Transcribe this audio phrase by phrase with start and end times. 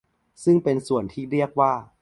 [0.43, 1.73] ซึ่งเป็นส่วนที่เรียกว่า